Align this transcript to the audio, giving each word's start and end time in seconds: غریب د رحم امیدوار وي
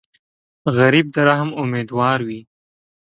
غریب 0.77 1.07
د 1.15 1.17
رحم 1.29 1.49
امیدوار 1.63 2.19
وي 2.27 2.39